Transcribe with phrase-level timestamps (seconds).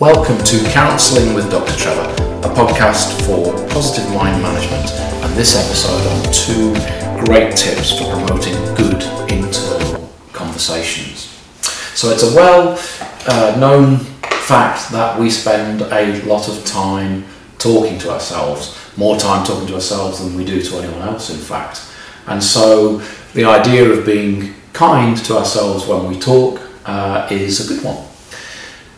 [0.00, 1.72] Welcome to Counselling with Dr.
[1.76, 2.10] Trevor,
[2.40, 6.74] a podcast for positive mind management, and this episode on two
[7.24, 11.26] great tips for promoting good internal conversations.
[11.94, 12.76] So, it's a well
[13.28, 17.24] uh, known fact that we spend a lot of time
[17.58, 21.38] talking to ourselves, more time talking to ourselves than we do to anyone else, in
[21.38, 21.88] fact.
[22.26, 22.98] And so,
[23.34, 28.04] the idea of being kind to ourselves when we talk uh, is a good one.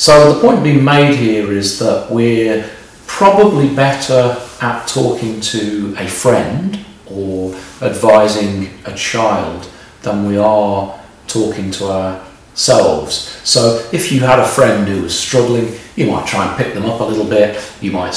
[0.00, 2.66] So the point being made here is that we're
[3.06, 9.70] probably better at talking to a friend or advising a child
[10.00, 13.12] than we are talking to ourselves.
[13.44, 16.86] So if you had a friend who was struggling, you might try and pick them
[16.86, 18.16] up a little bit, you might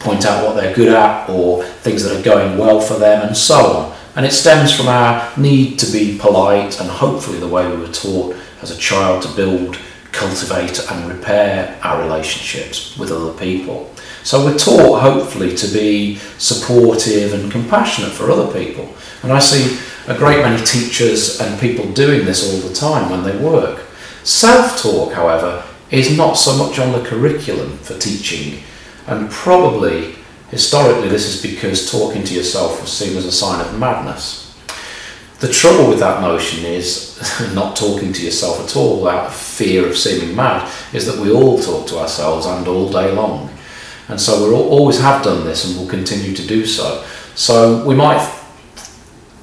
[0.00, 3.34] point out what they're good at or things that are going well for them and
[3.34, 3.96] so on.
[4.16, 7.88] And it stems from our need to be polite and hopefully the way we were
[7.88, 9.78] taught as a child to build
[10.12, 13.90] cultivate and repair our relationships with other people.
[14.22, 18.94] So we're taught, hopefully, to be supportive and compassionate for other people.
[19.22, 23.24] And I see a great many teachers and people doing this all the time when
[23.24, 23.80] they work.
[24.22, 28.62] Self talk, however, is not so much on the curriculum for teaching,
[29.06, 30.14] and probably
[30.50, 34.41] historically this is because talking to yourself was seen as a sign of madness.
[35.42, 37.18] The trouble with that notion is
[37.52, 41.32] not talking to yourself at all out of fear of seeming mad, is that we
[41.32, 43.50] all talk to ourselves and all day long.
[44.06, 47.04] And so we always have done this and will continue to do so.
[47.34, 48.24] So we might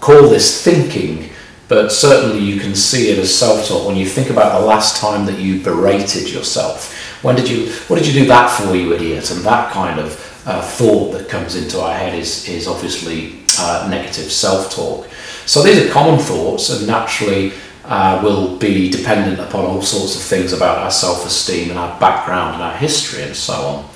[0.00, 1.30] call this thinking,
[1.68, 5.26] but certainly you can see it as self-talk when you think about the last time
[5.26, 7.22] that you berated yourself.
[7.22, 9.30] When did you, what did you do that for, you idiot?
[9.30, 13.86] And that kind of uh, thought that comes into our head is, is obviously uh,
[13.90, 15.08] negative self-talk.
[15.46, 17.52] So these are common thoughts and naturally
[17.84, 22.54] uh, will be dependent upon all sorts of things about our self-esteem and our background
[22.54, 23.90] and our history and so on.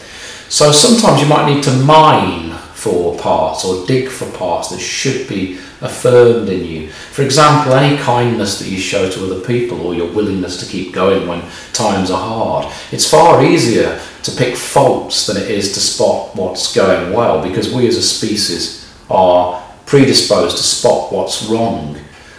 [0.49, 2.48] So sometimes you might need to mine
[2.79, 6.89] for parts or dig for parts that should be affirmed in you.
[6.89, 10.95] For example, any kindness that you show to other people or your willingness to keep
[10.95, 12.73] going when times are hard.
[12.93, 17.75] It's far easier to pick faults than it is to spot what's going well because
[17.75, 21.99] we as a species are predisposed to spot what's wrong.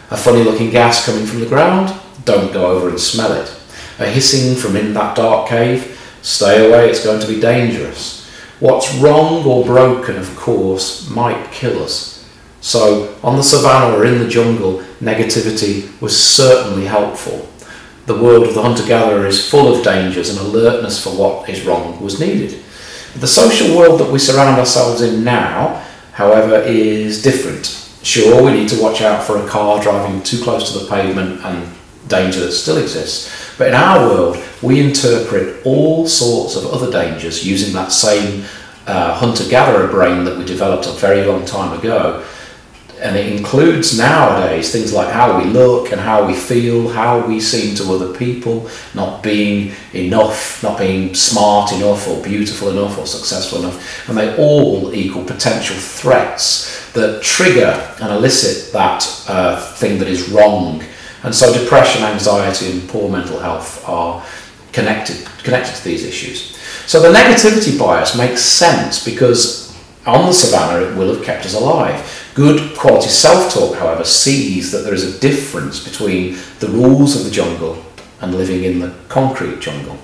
[0.09, 1.93] A funny looking gas coming from the ground?
[2.23, 3.53] Don't go over and smell it.
[3.99, 5.99] A hissing from in that dark cave?
[6.21, 8.18] Stay away, it's going to be dangerous.
[8.59, 12.27] What's wrong or broken, of course, might kill us.
[12.61, 17.47] So, on the savannah or in the jungle, negativity was certainly helpful.
[18.05, 21.65] The world of the hunter gatherer is full of dangers, and alertness for what is
[21.65, 22.61] wrong was needed.
[23.15, 25.85] The social world that we surround ourselves in now
[26.19, 27.65] however, is different.
[28.03, 31.39] Sure, we need to watch out for a car driving too close to the pavement
[31.45, 31.73] and
[32.07, 33.55] danger that still exists.
[33.57, 38.45] But in our world, we interpret all sorts of other dangers using that same
[38.87, 42.25] uh, hunter gatherer brain that we developed a very long time ago
[43.01, 47.39] and it includes nowadays things like how we look and how we feel, how we
[47.39, 53.05] seem to other people, not being enough, not being smart enough or beautiful enough or
[53.05, 59.97] successful enough, and they all equal potential threats that trigger and elicit that uh, thing
[59.99, 60.83] that is wrong.
[61.23, 64.25] And so depression, anxiety, and poor mental health are
[64.71, 66.57] connected connected to these issues.
[66.85, 69.69] So the negativity bias makes sense because
[70.05, 74.71] on the savannah it will have kept us alive Good quality self talk, however, sees
[74.71, 77.83] that there is a difference between the rules of the jungle
[78.21, 79.97] and living in the concrete jungle.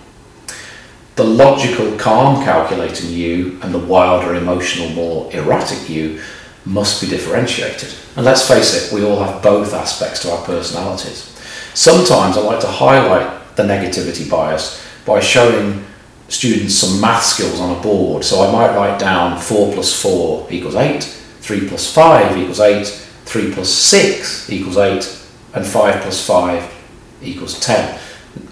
[1.15, 6.21] The logical, calm, calculating you and the wilder, emotional, more erratic you
[6.65, 7.93] must be differentiated.
[8.15, 11.31] And let's face it, we all have both aspects to our personalities.
[11.73, 15.85] Sometimes I like to highlight the negativity bias by showing
[16.27, 18.23] students some math skills on a board.
[18.23, 22.87] So I might write down 4 plus 4 equals 8, 3 plus 5 equals 8,
[22.87, 26.73] 3 plus 6 equals 8, and 5 plus 5
[27.21, 27.99] equals 10.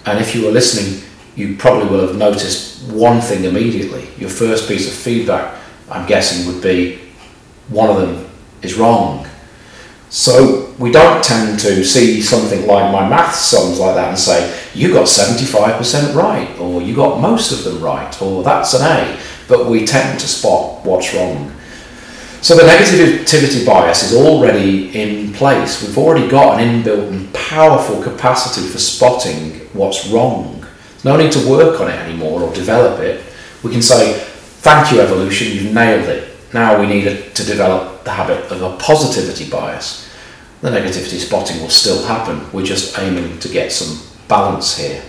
[0.06, 1.02] And if you were listening,
[1.34, 4.08] you probably will have noticed one thing immediately.
[4.18, 5.58] Your first piece of feedback,
[5.90, 7.00] I'm guessing, would be
[7.68, 8.30] one of them
[8.62, 9.26] is wrong.
[10.10, 14.56] So we don't tend to see something like my maths sums like that and say,
[14.72, 19.18] you got 75% right, or you got most of them right, or that's an A.
[19.48, 21.52] But we tend to spot what's wrong.
[22.42, 25.82] So the negativity bias is already in place.
[25.82, 30.64] We've already got an inbuilt and powerful capacity for spotting what's wrong.
[31.04, 33.24] No need to work on it anymore or develop it.
[33.62, 36.33] We can say, thank you evolution, you've nailed it.
[36.54, 40.08] Now we need to develop the habit of a positivity bias.
[40.62, 42.50] The negativity spotting will still happen.
[42.52, 45.02] We're just aiming to get some balance here.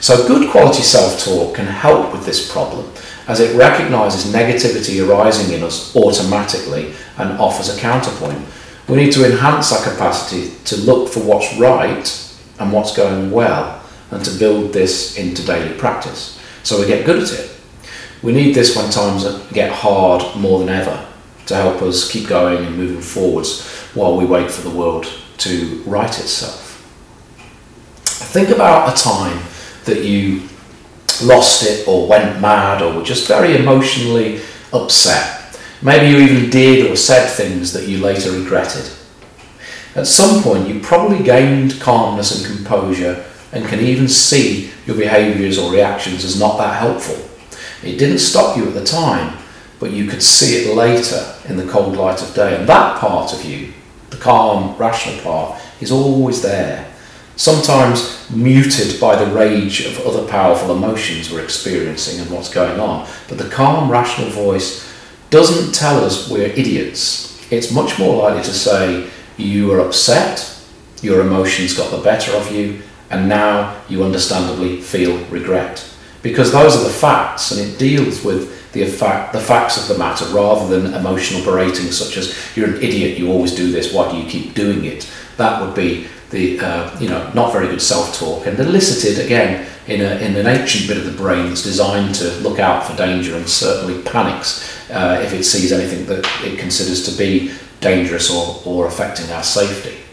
[0.00, 2.90] So, good quality self talk can help with this problem
[3.28, 8.44] as it recognises negativity arising in us automatically and offers a counterpoint.
[8.88, 13.80] We need to enhance our capacity to look for what's right and what's going well
[14.10, 17.53] and to build this into daily practice so we get good at it.
[18.24, 21.06] We need this when times get hard more than ever
[21.44, 25.06] to help us keep going and moving forwards while we wait for the world
[25.38, 26.80] to right itself.
[28.06, 29.42] Think about a time
[29.84, 30.48] that you
[31.22, 34.40] lost it or went mad or were just very emotionally
[34.72, 35.60] upset.
[35.82, 38.90] Maybe you even did or said things that you later regretted.
[39.94, 43.22] At some point, you probably gained calmness and composure
[43.52, 47.23] and can even see your behaviours or reactions as not that helpful.
[47.84, 49.38] It didn't stop you at the time,
[49.78, 52.56] but you could see it later in the cold light of day.
[52.56, 53.72] And that part of you,
[54.10, 56.90] the calm, rational part, is always there
[57.36, 63.08] sometimes muted by the rage of other powerful emotions we're experiencing and what's going on.
[63.28, 64.92] But the calm, rational voice
[65.30, 67.40] doesn't tell us we're idiots.
[67.50, 70.50] It's much more likely to say, You are upset,
[71.02, 75.90] your emotions got the better of you, and now you understandably feel regret.
[76.24, 79.96] Because those are the facts, and it deals with the, fact, the facts of the
[79.96, 84.10] matter rather than emotional berating, such as, You're an idiot, you always do this, why
[84.10, 85.08] do you keep doing it?
[85.36, 90.00] That would be the uh, you know not very good self-talk and elicited again in,
[90.00, 93.36] a, in an ancient bit of the brain that's designed to look out for danger
[93.36, 98.60] and certainly panics uh, if it sees anything that it considers to be dangerous or,
[98.64, 100.03] or affecting our safety.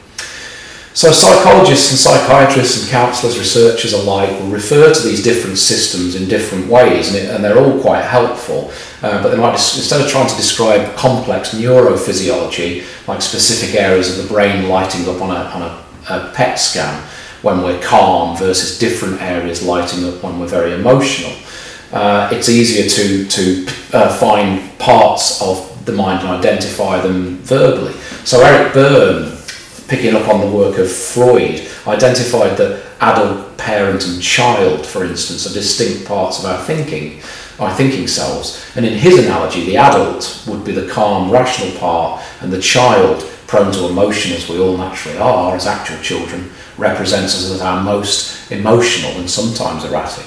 [0.94, 6.28] So psychologists and psychiatrists and counsellors, researchers alike will refer to these different systems in
[6.28, 8.72] different ways, and, it, and they're all quite helpful.
[9.02, 14.24] Uh, but they might, instead of trying to describe complex neurophysiology, like specific areas of
[14.24, 17.04] the brain lighting up on a, on a a PET scan
[17.42, 21.32] when we're calm versus different areas lighting up when we're very emotional.
[21.92, 27.94] Uh, it's easier to, to uh, find parts of the mind and identify them verbally.
[28.24, 29.36] So Eric Berne,
[29.92, 35.46] picking up on the work of Freud, identified that adult, parent and child, for instance,
[35.46, 37.22] are distinct parts of our thinking,
[37.60, 38.66] our thinking selves.
[38.78, 43.22] And in his analogy, the adult would be the calm, rational part, and the child
[43.48, 47.84] prone to emotion as we all naturally are as actual children represents us as our
[47.84, 50.26] most emotional and sometimes erratic.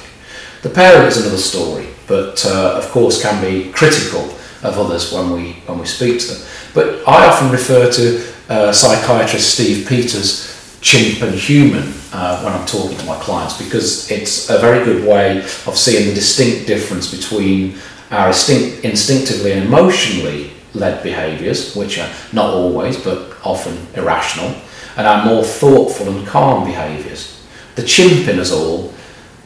[0.60, 4.24] The parent is another story, but uh, of course can be critical
[4.62, 6.46] of others when we when we speak to them.
[6.74, 12.66] But I often refer to uh, psychiatrist Steve Peters' chimp and human uh, when I'm
[12.66, 17.10] talking to my clients because it's a very good way of seeing the distinct difference
[17.10, 17.78] between
[18.10, 24.54] our instinct, instinctively and emotionally led behaviours, which are not always but often irrational,
[24.96, 27.42] and our more thoughtful and calm behaviours.
[27.76, 28.92] The chimp in us all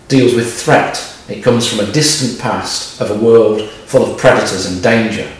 [0.08, 1.04] deals with threat.
[1.28, 5.30] It comes from a distant past of a world full of predators and danger.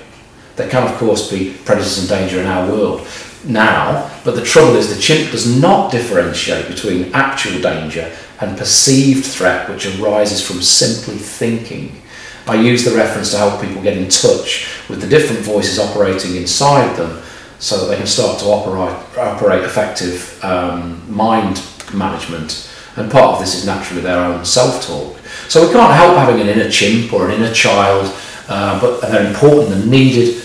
[0.56, 3.06] There can, of course, be predators and danger in our world
[3.48, 9.24] now, but the trouble is the chimp does not differentiate between actual danger and perceived
[9.24, 12.00] threat, which arises from simply thinking
[12.48, 16.36] I use the reference to help people get in touch with the different voices operating
[16.36, 17.22] inside them
[17.58, 21.62] so that they can start to operate, operate effective um, mind
[21.92, 22.72] management.
[22.96, 25.18] And part of this is naturally their own self talk.
[25.48, 28.14] So we can't help having an inner chimp or an inner child,
[28.48, 30.42] uh, but they're important and needed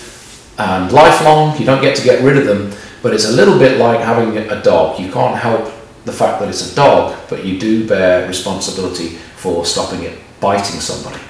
[0.58, 1.58] and lifelong.
[1.58, 4.36] You don't get to get rid of them, but it's a little bit like having
[4.38, 5.00] a dog.
[5.00, 5.72] You can't help
[6.06, 10.82] the fact that it's a dog, but you do bear responsibility for stopping it biting
[10.82, 11.22] somebody.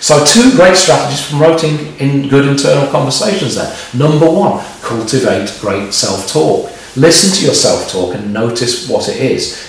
[0.00, 3.74] So, two great strategies for promoting in good internal conversations there.
[3.94, 6.70] Number one, cultivate great self talk.
[6.96, 9.68] Listen to your self talk and notice what it is.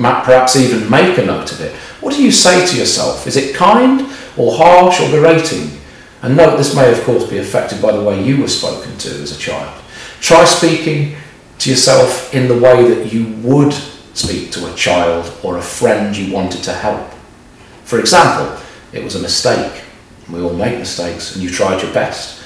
[0.00, 1.74] Perhaps even make a note of it.
[2.00, 3.26] What do you say to yourself?
[3.26, 4.00] Is it kind
[4.36, 5.70] or harsh or berating?
[6.24, 9.10] And note this may, of course, be affected by the way you were spoken to
[9.10, 9.78] as a child.
[10.22, 11.16] Try speaking
[11.58, 13.74] to yourself in the way that you would
[14.14, 17.10] speak to a child or a friend you wanted to help.
[17.84, 18.58] For example,
[18.94, 19.82] it was a mistake.
[20.30, 22.42] We all make mistakes, and you tried your best.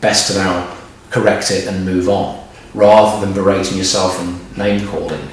[0.00, 0.74] Best to now
[1.10, 5.28] correct it and move on, rather than berating yourself and name calling.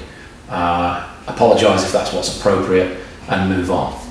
[0.50, 4.07] Uh, apologise if that's what's appropriate and move on.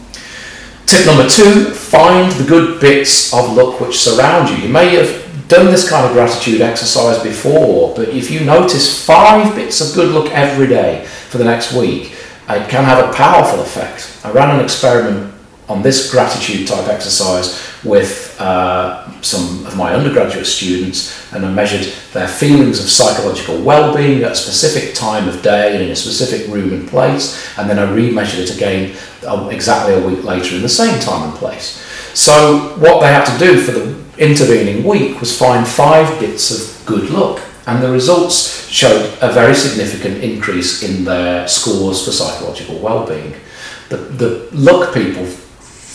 [0.88, 4.56] Tip number two find the good bits of luck which surround you.
[4.56, 9.54] You may have done this kind of gratitude exercise before, but if you notice five
[9.54, 12.14] bits of good luck every day for the next week,
[12.50, 14.18] it can have a powerful effect.
[14.24, 15.34] I ran an experiment
[15.68, 21.94] on this gratitude type exercise with uh, some of my undergraduate students and I measured
[22.14, 26.52] their feelings of psychological well-being at a specific time of day and in a specific
[26.52, 30.62] room and place and then I re-measured it again uh, exactly a week later in
[30.62, 31.84] the same time and place.
[32.14, 36.86] So what they had to do for the intervening week was find five bits of
[36.86, 42.80] good luck and the results showed a very significant increase in their scores for psychological
[42.80, 43.36] well-being.
[43.90, 45.28] The, the luck people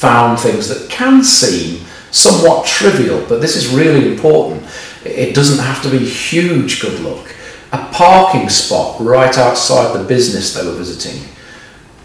[0.03, 4.67] found things that can seem somewhat trivial, but this is really important.
[5.05, 7.33] It doesn't have to be huge good luck.
[7.71, 11.23] A parking spot right outside the business they were visiting,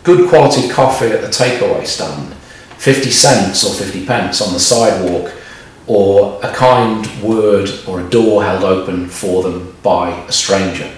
[0.04, 2.36] good quality coffee at the takeaway stand,
[2.78, 5.34] 50 cents or 50 pence on the sidewalk,
[5.88, 10.90] or a kind word or a door held open for them by a stranger.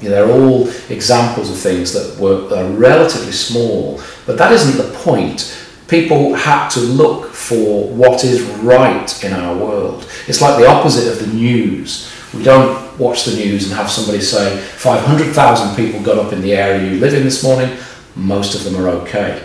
[0.00, 5.62] They're all examples of things that were relatively small, but that isn't the point.
[5.88, 10.08] People had to look for what is right in our world.
[10.26, 12.10] It's like the opposite of the news.
[12.32, 16.54] We don't watch the news and have somebody say 500,000 people got up in the
[16.54, 17.76] area you live in this morning,
[18.16, 19.42] most of them are okay.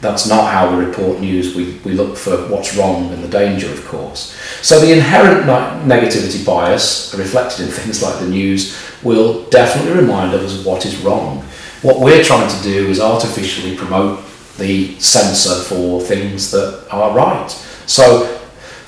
[0.00, 1.54] That's not how we report news.
[1.54, 4.36] We, we look for what's wrong and the danger, of course.
[4.60, 10.58] So the inherent negativity bias reflected in things like the news will definitely remind us
[10.58, 11.38] of what is wrong.
[11.82, 14.24] What we're trying to do is artificially promote
[14.58, 17.50] the sensor for things that are right.
[17.86, 18.40] So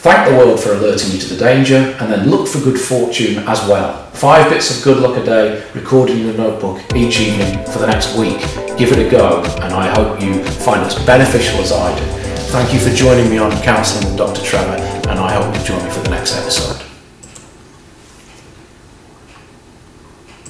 [0.04, 3.38] Thank the world for alerting you to the danger and then look for good fortune
[3.48, 4.04] as well.
[4.10, 7.86] Five bits of good luck a day recorded in a notebook each evening for the
[7.86, 8.38] next week.
[8.76, 12.04] Give it a go and I hope you find it as beneficial as I do.
[12.52, 14.42] Thank you for joining me on Counselling with Dr.
[14.42, 14.76] Trevor
[15.08, 16.83] and I hope you join me for the next episode.